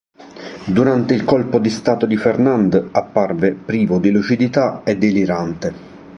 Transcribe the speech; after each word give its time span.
Durante 0.65 1.13
il 1.13 1.23
colpo 1.23 1.59
di 1.59 1.69
Stato 1.69 2.07
di 2.07 2.17
Fernand, 2.17 2.87
appare 2.91 3.53
privo 3.53 3.99
di 3.99 4.09
lucidità 4.09 4.81
e 4.83 4.97
delirante. 4.97 5.73